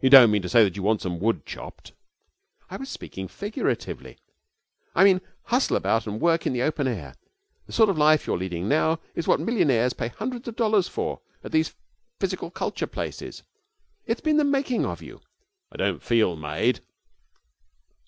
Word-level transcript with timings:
'You 0.00 0.08
don't 0.08 0.30
mean 0.30 0.42
to 0.42 0.48
say 0.48 0.62
that 0.62 0.76
you 0.76 0.84
want 0.84 1.00
some 1.00 1.18
wood 1.18 1.44
chopped?' 1.44 1.90
'I 2.70 2.76
was 2.76 2.88
speaking 2.88 3.26
figuratively. 3.26 4.16
I 4.94 5.02
meant 5.02 5.24
hustle 5.46 5.76
about 5.76 6.06
and 6.06 6.20
work 6.20 6.46
in 6.46 6.52
the 6.52 6.62
open 6.62 6.86
air. 6.86 7.16
The 7.66 7.72
sort 7.72 7.88
of 7.90 7.98
life 7.98 8.24
you 8.24 8.34
are 8.34 8.38
leading 8.38 8.68
now 8.68 9.00
is 9.16 9.26
what 9.26 9.40
millionaires 9.40 9.94
pay 9.94 10.10
hundreds 10.10 10.46
of 10.46 10.54
dollars 10.54 10.86
for 10.86 11.22
at 11.42 11.50
these 11.50 11.74
physical 12.20 12.52
culture 12.52 12.86
places. 12.86 13.42
It 14.06 14.18
has 14.18 14.22
been 14.22 14.36
the 14.36 14.44
making 14.44 14.86
of 14.86 15.02
you.' 15.02 15.20
'I 15.72 15.76
don't 15.76 16.02
feel 16.04 16.36
made.' 16.36 16.78